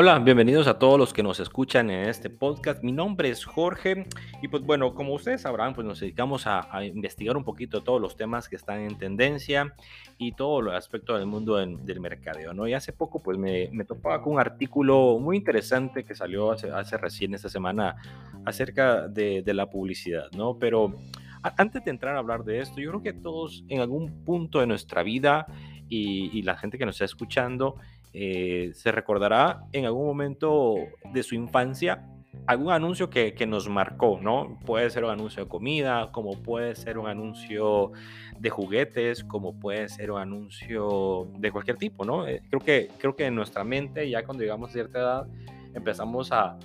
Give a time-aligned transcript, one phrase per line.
[0.00, 2.84] Hola, bienvenidos a todos los que nos escuchan en este podcast.
[2.84, 4.06] Mi nombre es Jorge
[4.40, 8.16] y pues bueno, como ustedes sabrán, pues nos dedicamos a, investigar un poquito todos los
[8.16, 9.74] temas que están en tendencia
[10.16, 12.68] y todo el aspecto del mundo del mercadeo, ¿no?
[12.68, 16.70] Y hace poco pues me, me topaba con un artículo muy interesante que salió hace,
[16.70, 17.96] hace recién esta semana
[18.44, 20.60] acerca de, de la publicidad, ¿no?
[20.60, 20.96] Pero
[21.42, 24.68] antes de entrar a hablar de esto, yo creo que todos en algún punto de
[24.68, 25.46] nuestra vida
[25.88, 27.78] y, y la gente que nos está escuchando,
[28.20, 30.74] eh, se recordará en algún momento
[31.12, 32.04] de su infancia
[32.46, 34.58] algún anuncio que, nos marcó, ¿no?
[34.66, 37.92] Puede ser un anuncio de comida, como puede ser un anuncio
[38.40, 42.26] de juguetes, como puede ser un anuncio de cualquier tipo, ¿no?
[42.26, 45.26] Eh, creo, que, creo que en nuestra mente, ya cuando llegamos a cierta edad,
[45.74, 46.58] empezamos a,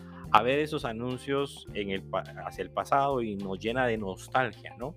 [0.43, 2.03] ver esos anuncios en el,
[2.45, 4.95] hacia el pasado y nos llena de nostalgia, ¿no?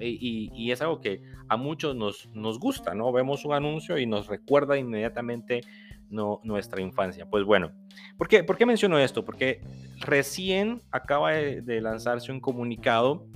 [0.00, 3.12] Y, es algo que a muchos nos, nos gusta, ¿no?
[3.12, 5.62] Vemos un anuncio y nos recuerda inmediatamente
[6.10, 7.26] no, nuestra infancia.
[7.26, 7.72] Pues bueno,
[8.16, 9.24] ¿por qué, ¿por qué menciono esto?
[9.24, 9.60] Porque
[10.00, 13.26] recién acaba de, lanzarse un comunicado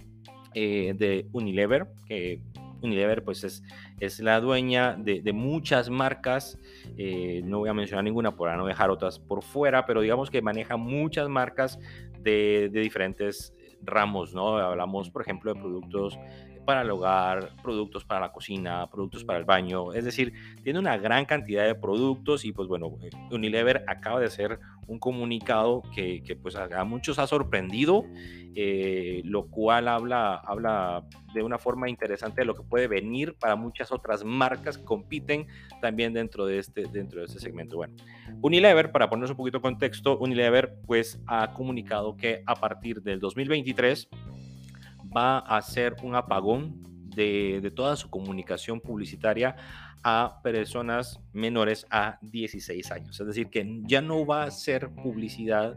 [0.55, 2.41] eh, de Unilever, que
[2.83, 3.63] Unilever pues es,
[4.01, 6.59] es la dueña de, muchas marcas,
[6.97, 10.43] eh, no voy a mencionar ninguna para no dejar otras por fuera, pero digamos que
[10.43, 11.79] maneja muchas marcas
[12.23, 14.59] de, de diferentes ramos, ¿no?
[14.59, 16.19] Hablamos, por ejemplo, de productos
[16.71, 20.33] para el hogar, productos para la cocina, productos para el baño, es decir,
[20.63, 25.01] tiene una gran cantidad de productos y pues bueno, eh, Unilever acaba de hacer un
[25.01, 28.05] comunicado que, pues a, muchos ha sorprendido,
[28.55, 33.57] eh, lo cual habla, habla de una forma interesante de lo que puede venir para
[33.57, 35.49] muchas otras marcas que compiten
[35.81, 37.79] también dentro de este, dentro de este segmento.
[37.79, 37.97] Bueno,
[38.43, 43.19] Unilever, para ponernos un poquito de contexto, Unilever pues ha comunicado que a partir del
[43.19, 44.09] 2023
[45.15, 49.57] va a hacer un apagón de, toda su comunicación publicitaria
[50.03, 53.21] a personas menores a 16 años.
[53.21, 55.77] Es decir, que ya no va a ser publicidad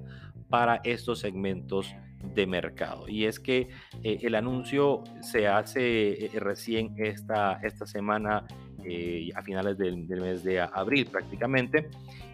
[0.49, 1.93] para estos segmentos
[2.35, 3.09] de mercado.
[3.09, 3.69] Y es que
[4.01, 8.45] eh, el anuncio se hace eh, recién esta, esta semana,
[8.85, 11.89] eh, a finales del, del, mes de abril prácticamente.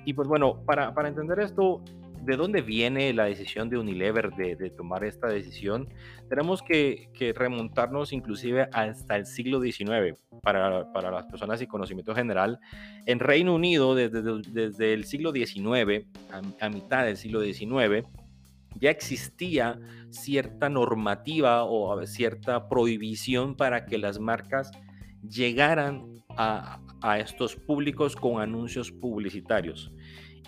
[0.05, 1.83] Y pues bueno, para, para entender esto,
[2.29, 5.89] ¿de dónde viene la decisión de Unilever de, tomar esta decisión?
[6.29, 12.59] Tenemos que, remontarnos inclusive hasta el siglo XIX para, las personas y conocimiento general.
[13.07, 16.05] En Reino Unido, desde, desde el siglo XIX,
[16.59, 18.07] a, mitad del siglo XIX,
[18.79, 19.79] ya existía
[20.11, 24.69] cierta normativa o cierta prohibición para que las marcas
[25.27, 29.91] llegaran a, a estos públicos con anuncios publicitarios.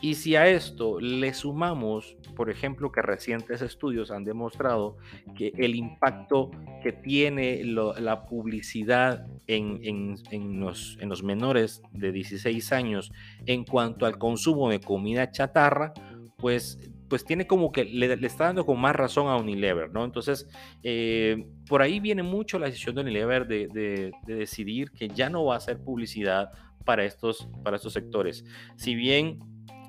[0.02, 4.98] Y si a esto le sumamos, por ejemplo, que recientes estudios han demostrado
[5.36, 6.50] que el impacto
[6.82, 10.10] que tiene la publicidad en,
[10.60, 13.12] los, en, los, menores de 16 años
[13.46, 15.94] en cuanto al consumo de comida chatarra,
[16.38, 16.80] pues,
[17.12, 20.06] pues tiene como que le, está dando con más razón a Unilever, ¿no?
[20.06, 20.48] Entonces,
[20.82, 25.30] eh, por ahí viene mucho la decisión de Unilever de, de, de decidir que ya
[25.30, 26.52] no va a hacer publicidad
[26.86, 28.46] para estos, para estos sectores.
[28.78, 29.40] Si bien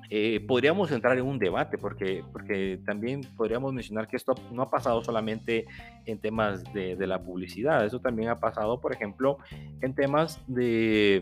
[0.09, 4.69] eh, podríamos entrar en un debate, porque, porque también podríamos mencionar que esto no ha
[4.69, 5.65] pasado solamente
[6.05, 9.37] en temas de, la publicidad, eso también ha pasado, por ejemplo,
[9.79, 11.21] en temas de,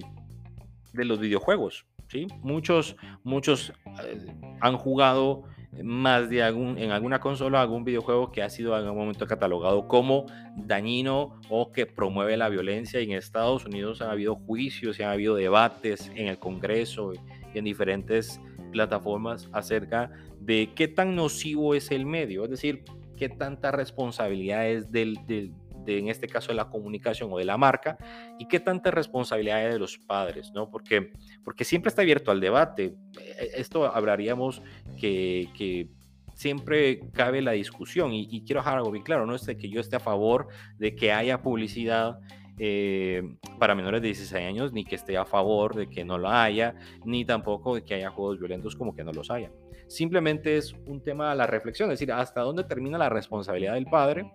[0.93, 1.85] de los videojuegos.
[2.07, 2.25] ¿sí?
[2.41, 3.71] Muchos, muchos
[4.03, 4.17] eh,
[4.59, 5.43] han jugado
[5.83, 9.87] más de algún, en alguna consola algún videojuego que ha sido en algún momento catalogado
[9.87, 12.99] como dañino o que promueve la violencia.
[13.01, 17.13] Y en Estados Unidos ha habido juicios y ha habido debates en el Congreso
[17.53, 22.83] y en diferentes plataformas acerca de qué tan nocivo es el medio, es decir,
[23.17, 25.53] qué tanta responsabilidad es del,
[25.85, 27.97] de, en este caso de la comunicación o de la marca
[28.39, 30.69] y qué tanta responsabilidad es de los padres, ¿no?
[30.69, 31.11] Porque,
[31.43, 32.95] porque siempre está abierto al debate.
[33.19, 34.61] E, esto hablaríamos
[34.99, 35.89] que, que
[36.33, 39.69] siempre cabe la discusión y, y, quiero dejar algo bien claro, no es de que
[39.69, 40.47] yo esté a favor
[40.77, 42.19] de que haya publicidad
[42.63, 43.23] eh,
[43.57, 46.75] para menores de 16 años, ni que esté a favor de que no lo haya,
[47.05, 49.51] ni tampoco de que haya juegos violentos como que no los haya.
[49.87, 53.85] Simplemente es un tema de la reflexión, es decir, hasta dónde termina la responsabilidad del
[53.85, 54.31] padre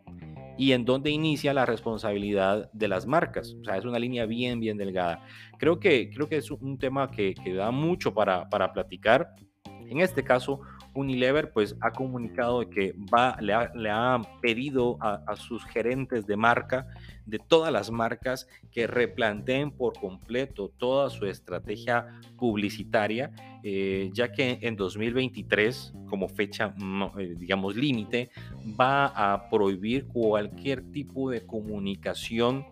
[0.58, 3.56] y en dónde inicia la responsabilidad de las marcas.
[3.60, 5.22] O sea, es una línea bien, bien delgada.
[5.58, 9.34] Creo que, creo que es un tema que, que da mucho para, para platicar.
[9.88, 10.60] En este caso,
[10.96, 16.87] Unilever pues ha comunicado que va, le ha, pedido a, sus gerentes de marca,
[17.25, 23.31] de todas las marcas, que replanteen por completo toda su estrategia publicitaria,
[23.62, 26.75] eh, ya que en 2023, como fecha,
[27.19, 28.31] eh, digamos, límite,
[28.78, 32.64] va a prohibir cualquier tipo de comunicación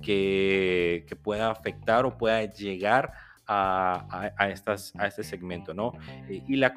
[0.00, 3.31] que, que pueda afectar o pueda llegar a,
[4.48, 5.92] estas, a este segmento, ¿no?
[6.28, 6.74] Eh, y, la,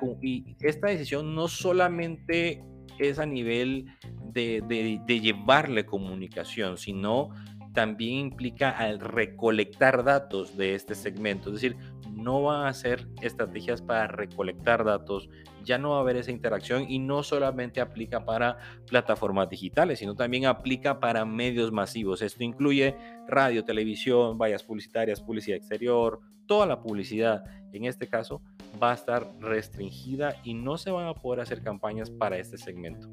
[0.60, 2.64] esta decisión no solamente
[3.00, 3.88] es a nivel
[4.34, 7.32] de llevarle comunicación, sino
[7.76, 11.50] también implica al recolectar datos de este segmento.
[11.50, 11.78] Es decir,
[12.12, 15.30] no van a ser estrategias para recolectar datos,
[15.64, 18.58] ya no va a haber esa interacción y no solamente aplica para
[18.88, 22.22] plataformas digitales, sino también aplica para medios masivos.
[22.22, 22.96] Esto incluye
[23.28, 27.44] radio, televisión, vallas publicitarias, publicidad exterior, toda la publicidad
[27.74, 28.42] en este caso
[28.82, 33.10] va a estar restringida y no se van a poder hacer campañas para este segmento.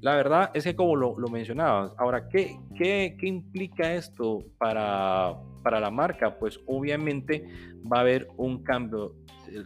[0.00, 5.34] La verdad es que como lo, lo mencionabas, ahora, ¿qué, qué, qué implica esto para,
[5.62, 6.38] para la marca?
[6.38, 7.48] Pues obviamente
[7.90, 9.14] va a haber un cambio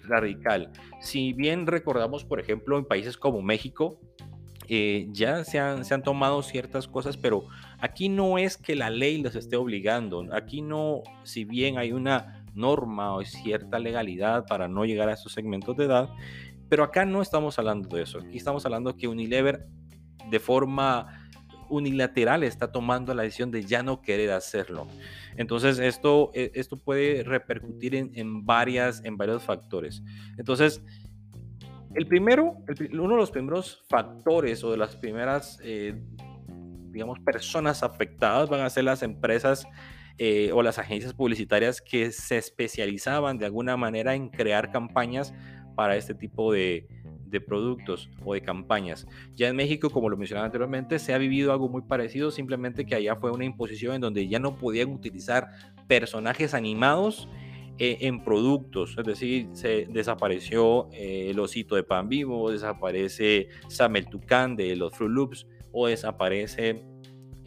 [0.05, 0.71] radical.
[1.01, 3.99] Si bien recordamos, por ejemplo, en países como México,
[4.69, 7.45] eh, ya se han, se han, tomado ciertas cosas, pero
[7.79, 10.27] aquí no es que la ley los esté obligando.
[10.33, 15.33] Aquí no, si bien hay una norma o cierta legalidad para no llegar a esos
[15.33, 16.11] segmentos de edad,
[16.69, 18.19] pero acá no estamos hablando de eso.
[18.19, 19.67] Aquí estamos hablando que Unilever
[20.31, 21.29] de forma
[21.71, 24.87] unilateral está tomando la decisión de ya no querer hacerlo.
[25.37, 30.03] Entonces esto, e, esto puede repercutir en, varias, en varios factores.
[30.37, 30.83] Entonces,
[31.95, 32.57] el primero,
[32.93, 35.95] uno de los primeros factores o de las primeras, eh,
[36.91, 39.67] digamos, personas afectadas van a ser las empresas
[40.19, 45.33] eh, o las agencias publicitarias que se especializaban de alguna manera en crear campañas
[45.77, 46.89] para este tipo de,
[47.47, 49.07] productos o de campañas.
[49.37, 52.97] Ya en México, como lo mencionaba anteriormente, se ha vivido algo muy parecido, simplemente que
[52.97, 55.51] allá fue una imposición en donde ya no podían utilizar
[55.87, 57.29] personajes animados
[57.79, 63.95] eh, en productos, es decir, se desapareció eh, el osito de pan vivo, desaparece Sam
[63.95, 66.85] el Tucán de los Fruit Loops o desaparece,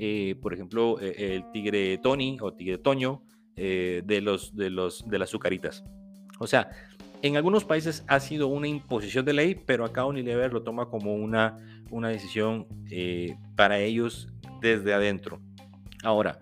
[0.01, 3.23] eh, por ejemplo, el tigre Tony o tigre Toño
[3.55, 5.83] de, los, de, los, de las azucaritas.
[6.39, 6.71] O sea,
[7.23, 11.13] en algunos países ha sido una imposición de ley, pero acá Unilever lo toma como
[11.13, 11.57] una,
[11.91, 15.39] una decisión eh, para ellos desde adentro.
[16.03, 16.39] Ahora,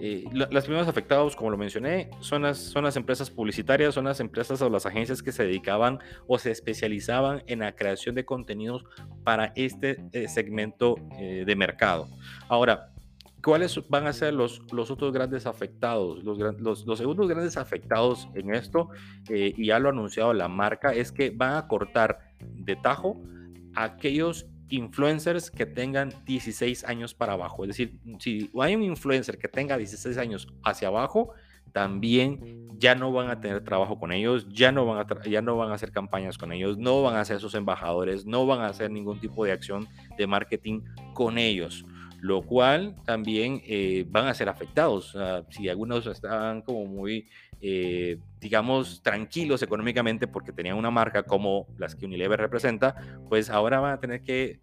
[0.00, 4.20] eh, las primeras afectadas, como lo mencioné, son las, son las empresas publicitarias, son las
[4.20, 8.84] empresas o las agencias que se dedicaban o se especializaban en la creación de contenidos
[9.24, 12.08] para este eh, segmento de mercado.
[12.48, 12.91] Ahora,
[13.42, 16.22] ¿Cuáles van a ser los, los otros grandes afectados?
[16.22, 18.90] Los, los, segundos grandes afectados en esto,
[19.28, 23.20] eh, y ya lo ha anunciado la marca, es que van a cortar de tajo
[23.74, 27.64] aquellos influencers que tengan 16 años para abajo.
[27.64, 31.32] Es decir, si hay un influencer que tenga 16 años hacia abajo,
[31.72, 35.56] también ya no van a tener trabajo con ellos, ya no van a, ya no
[35.56, 38.66] van a hacer campañas con ellos, no van a ser sus embajadores, no van a
[38.66, 40.82] hacer ningún tipo de acción de marketing
[41.14, 41.84] con ellos
[42.22, 45.16] lo cual también eh, van a ser afectados.
[45.50, 47.28] si algunos estaban como muy,
[47.60, 52.94] eh, digamos, tranquilos económicamente porque tenían una marca como las que Unilever representa,
[53.28, 54.60] pues ahora van a tener que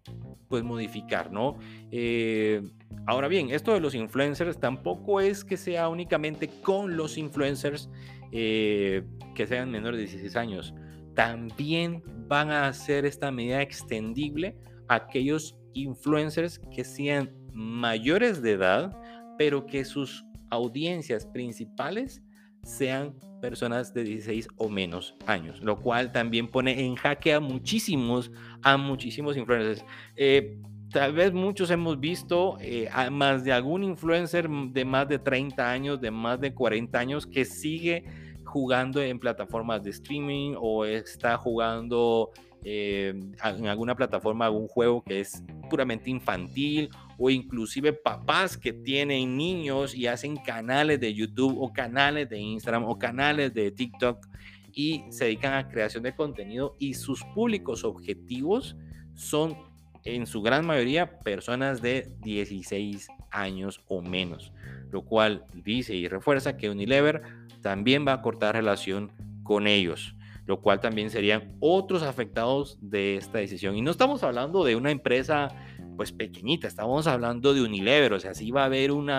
[0.48, 1.58] pues, modificar, ¿no?
[1.90, 2.62] Eh,
[3.06, 7.90] ahora bien, esto de los influencers tampoco es que sea únicamente con los influencers
[8.30, 9.04] que
[9.46, 10.74] sean menores de 16 años.
[11.14, 14.56] También van a hacer esta medida extendible
[14.88, 18.96] a aquellos influencers que sean mayores de edad,
[19.36, 22.22] pero que sus audiencias principales
[22.62, 28.30] sean personas de 16 o menos años, lo cual también pone en jaque a muchísimos,
[28.62, 29.84] a muchísimos influencers.
[30.16, 30.58] Eh,
[30.90, 36.00] tal vez muchos hemos visto eh, más de algún influencer de más de 30 años,
[36.00, 38.04] de más de 40 años, que sigue
[38.44, 42.30] jugando en plataformas de streaming o está jugando
[42.64, 46.90] eh, en alguna plataforma algún juego que es puramente infantil
[47.22, 52.84] o inclusive papás que tienen niños y hacen canales de YouTube o canales de Instagram
[52.84, 54.26] o canales de TikTok
[54.72, 58.74] y se dedican a creación de contenido y sus públicos objetivos
[59.14, 59.54] son
[60.04, 64.54] en su gran mayoría personas de 16 años o menos,
[64.90, 67.20] lo cual dice y refuerza que Unilever
[67.60, 69.12] también va a cortar relación
[69.42, 70.14] con ellos
[70.50, 73.76] lo cual también serían otros afectados de esta decisión.
[73.76, 75.48] Y no estamos hablando de una empresa
[76.00, 79.10] pues pequeñita, estamos hablando de Unilever, o sea, sí va a haber un,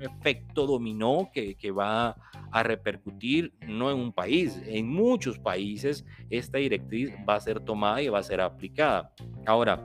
[0.00, 2.14] efecto dominó que, va
[2.52, 8.00] a repercutir no en un país, en muchos países esta directriz va a ser tomada
[8.00, 9.10] y va a ser aplicada.
[9.44, 9.82] Ahora,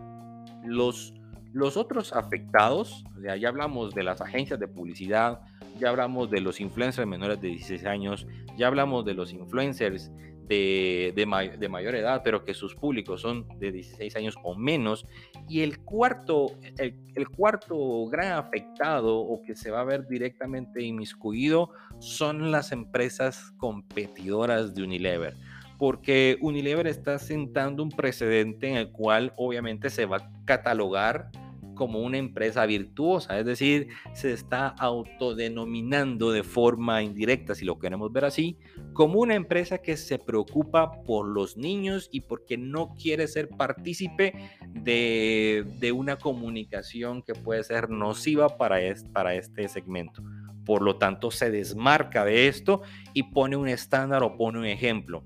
[0.63, 1.15] los,
[1.51, 5.41] los otros afectados, ya, ya hablamos de las agencias de publicidad,
[5.79, 10.11] ya hablamos de los influencers menores de 16 años, ya hablamos de los influencers
[10.47, 15.05] de, mayor edad, pero que sus públicos son de 16 años o menos.
[15.47, 16.47] Y el cuarto,
[16.77, 22.71] el, el, cuarto gran afectado o que se va a ver directamente inmiscuido son las
[22.71, 25.33] empresas competidoras de Unilever.
[25.77, 31.31] Porque Unilever está sentando un precedente en el cual obviamente se va a catalogar
[31.73, 38.11] como una empresa virtuosa, es decir, se está autodenominando de forma indirecta, si lo queremos
[38.11, 38.57] ver así,
[38.93, 44.33] como una empresa que se preocupa por los niños y porque no quiere ser partícipe
[44.69, 48.77] de, una comunicación que puede ser nociva para,
[49.11, 50.23] para este segmento.
[50.65, 52.81] Por lo tanto, se desmarca de esto
[53.13, 55.23] y pone un estándar o pone un ejemplo.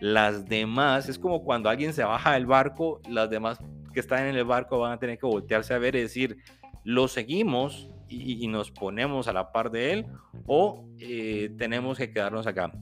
[0.00, 3.58] Las demás, es como cuando alguien se baja del barco, las demás
[3.92, 6.38] que están en el barco van a tener que voltearse a ver y decir,
[6.84, 10.06] lo seguimos y, nos ponemos a la par de él
[10.46, 12.72] o eh, tenemos que quedarnos acá.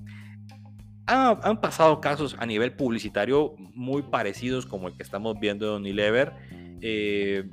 [1.09, 6.33] Han pasado casos a nivel publicitario muy parecidos como el que estamos viendo de Unilever.
[6.81, 7.49] Eh,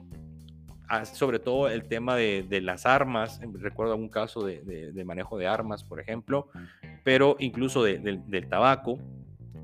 [1.13, 6.00] sobre todo el tema de, las armas, recuerdo un caso de, manejo de armas, por
[6.00, 6.50] ejemplo,
[7.03, 9.00] pero incluso del tabaco,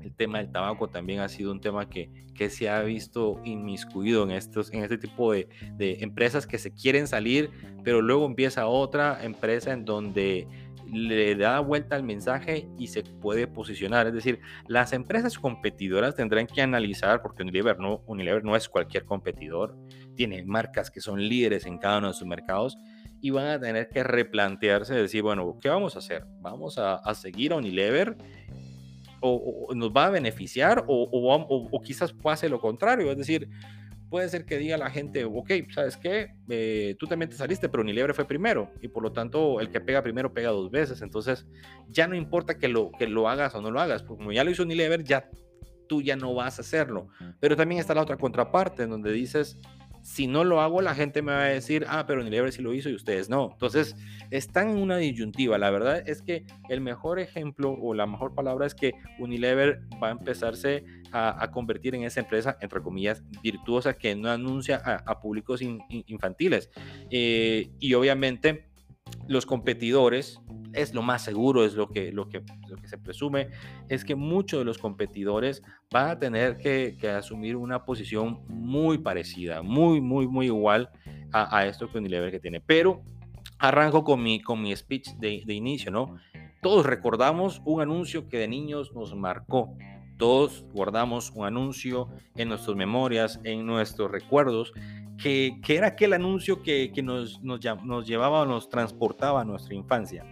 [0.02, 4.24] el tema del tabaco también ha sido un tema que, que se ha visto inmiscuido
[4.24, 7.50] en, estos, en este tipo de, empresas que se quieren salir,
[7.84, 10.46] pero luego empieza otra empresa en donde
[10.92, 14.06] le da vuelta al mensaje y se puede posicionar.
[14.06, 19.06] Es decir, las empresas competidoras tendrán que analizar, porque Unilever no, Unilever no es cualquier
[19.06, 19.74] competidor,
[20.14, 22.76] tiene marcas que son líderes en cada uno de sus mercados
[23.22, 26.26] y van a tener que replantearse, decir, bueno, ¿qué vamos a hacer?
[26.40, 28.16] ¿Vamos a, seguir a Unilever
[29.20, 33.10] o, nos va a beneficiar o, o, quizás pase lo contrario.
[33.10, 33.48] Es decir,
[34.12, 36.34] puede ser que diga la gente, ok, ¿sabes qué?
[36.50, 39.80] Eh, tú también te saliste, pero Unilever fue primero y por lo tanto el que
[39.80, 41.00] pega primero pega dos veces.
[41.00, 41.46] Entonces
[41.88, 44.44] ya no importa que lo, que lo hagas o no lo hagas, porque como ya
[44.44, 45.30] lo hizo Unilever, ya
[45.88, 47.08] tú ya no vas a hacerlo.
[47.40, 49.58] Pero también está la otra contraparte en donde dices,
[50.02, 52.74] si no lo hago, la gente me va a decir, ah, pero Unilever sí lo
[52.74, 53.50] hizo y ustedes no.
[53.52, 53.96] Entonces,
[54.30, 55.58] están en una disyuntiva.
[55.58, 60.08] La verdad es que el mejor ejemplo o la mejor palabra es que Unilever va
[60.08, 65.60] a empezarse a, convertir en esa empresa, entre comillas, virtuosa que no anuncia a, públicos
[65.62, 66.70] infantiles.
[67.10, 68.66] Eh, y obviamente,
[69.28, 70.40] los competidores,
[70.74, 73.48] es lo más seguro, es lo que, lo que, lo que se presume,
[73.88, 79.62] es que muchos de los competidores van a tener que, asumir una posición muy parecida,
[79.62, 80.90] muy, muy, muy igual
[81.32, 82.60] a, esto que Unilever que tiene.
[82.60, 83.02] Pero
[83.58, 86.16] arranco con mi, con mi speech de, de inicio, ¿no?
[86.62, 89.76] Todos recordamos un anuncio que de niños nos marcó.
[90.16, 94.72] Todos guardamos un anuncio en nuestras memorias, en nuestros recuerdos,
[95.22, 100.24] que, era aquel anuncio que, nos, nos, llevaba o nos transportaba a nuestra infancia.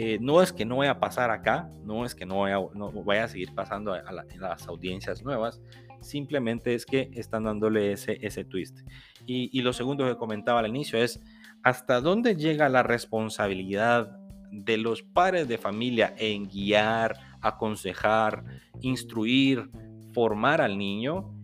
[0.00, 2.92] Eh, no es que no vaya a pasar acá, no es que no vaya, no
[3.02, 5.60] vaya a seguir pasando a, las audiencias nuevas,
[6.00, 8.78] simplemente es que están dándole ese, twist.
[9.26, 11.20] Y, y lo segundo que comentaba al inicio es,
[11.64, 14.16] ¿hasta dónde llega la responsabilidad
[14.52, 18.44] de los padres de familia en guiar, aconsejar,
[18.80, 19.68] instruir,
[20.14, 21.34] formar al niño?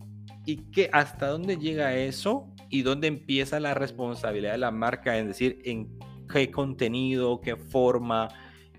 [0.46, 5.26] ¿Y que hasta dónde llega eso y dónde empieza la responsabilidad de la marca en
[5.26, 5.98] decir en
[6.32, 8.28] qué contenido, qué forma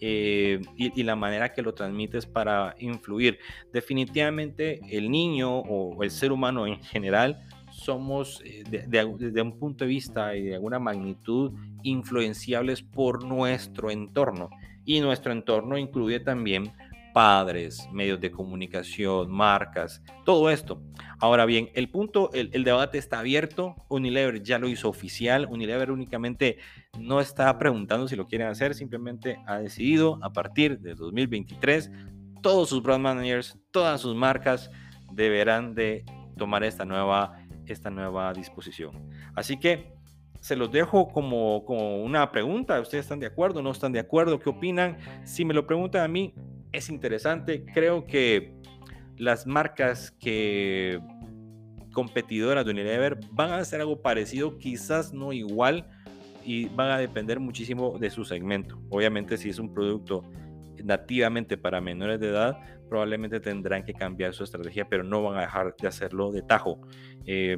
[0.01, 3.39] eh, y, la manera que lo transmites para influir.
[3.71, 9.89] Definitivamente el niño o el ser humano en general somos eh, desde un punto de
[9.89, 14.49] vista y de alguna magnitud influenciables por nuestro entorno.
[14.85, 16.71] Y nuestro entorno incluye también
[17.15, 20.81] padres, medios de comunicación, marcas, todo esto.
[21.21, 23.73] Ahora bien, el punto, el, debate está abierto.
[23.87, 25.47] Unilever ya lo hizo oficial.
[25.49, 26.57] Unilever únicamente
[26.99, 31.89] no está preguntando si lo quieren hacer, simplemente ha decidido a partir de 2023
[32.41, 34.69] todos sus brand managers, todas sus marcas
[35.13, 36.03] deberán de
[36.37, 39.09] tomar esta nueva, esta nueva disposición.
[39.35, 39.95] Así que
[40.41, 42.77] se los dejo como, como una pregunta.
[42.81, 43.61] ¿Ustedes están de acuerdo?
[43.61, 44.37] ¿No están de acuerdo?
[44.37, 44.97] ¿Qué opinan?
[45.23, 46.33] Si me lo preguntan a mí,
[46.75, 47.65] es interesante.
[47.73, 48.53] Creo que
[49.17, 50.99] las marcas que
[51.93, 55.87] competidoras de Unilever van a hacer algo parecido, quizás no igual,
[56.43, 58.79] y van a depender muchísimo de su segmento.
[58.89, 60.23] Obviamente, si es un producto
[60.83, 65.41] nativamente para menores de edad, probablemente tendrán que cambiar su estrategia, pero no van a
[65.41, 66.81] dejar de hacerlo de tajo.
[67.25, 67.57] Eh,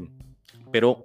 [0.72, 1.04] pero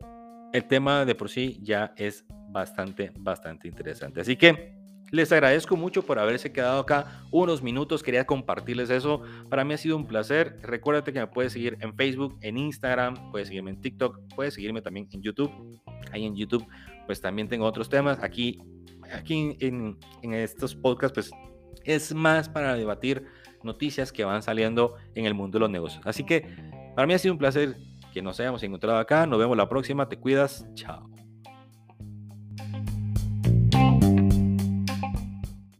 [0.52, 4.20] el tema de por sí ya es bastante, bastante interesante.
[4.20, 4.81] Así que
[5.12, 8.02] les agradezco mucho por haberse quedado acá unos minutos.
[8.02, 9.20] Quería compartirles eso.
[9.50, 10.56] Para mí ha sido un placer.
[10.62, 14.80] Recuérdate que me puedes seguir en Facebook, en Instagram, puedes seguirme en TikTok, puedes seguirme
[14.80, 15.52] también en YouTube.
[16.12, 16.66] Ahí en YouTube,
[17.04, 18.18] pues también tengo otros temas.
[18.22, 18.58] Aquí,
[19.12, 21.30] aquí en, en estos podcasts, pues
[21.84, 23.26] es más para debatir
[23.62, 26.02] noticias que van saliendo en el mundo de los negocios.
[26.06, 26.56] Así que
[26.96, 27.76] para mí ha sido un placer
[28.14, 29.26] que nos hayamos encontrado acá.
[29.26, 30.08] Nos vemos la próxima.
[30.08, 30.66] Te cuidas.
[30.74, 31.11] Chao.